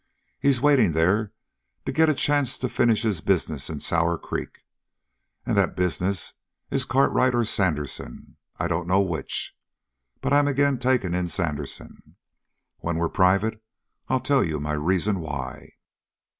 He's 0.39 0.59
waiting 0.59 0.93
there 0.93 1.31
to 1.85 1.91
get 1.91 2.09
a 2.09 2.15
chance 2.15 2.57
to 2.57 2.67
finish 2.69 3.03
his 3.03 3.21
business 3.21 3.69
in 3.69 3.79
Sour 3.81 4.17
Creek, 4.17 4.65
and 5.45 5.55
that 5.55 5.75
business 5.75 6.33
is 6.71 6.85
Cartwright 6.85 7.35
or 7.35 7.45
Sandersen, 7.45 8.35
I 8.57 8.67
dunno 8.67 8.99
which. 9.01 9.55
Now, 10.23 10.31
I'm 10.39 10.47
agin' 10.47 10.79
taking 10.79 11.13
in 11.13 11.27
Sandersen. 11.27 12.15
When 12.79 12.97
we're 12.97 13.09
private 13.09 13.61
I'll 14.07 14.21
tell 14.21 14.43
you 14.43 14.59
my 14.59 14.73
reason 14.73 15.19
why." 15.19 15.73